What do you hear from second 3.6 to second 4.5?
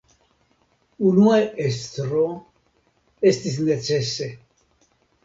necese.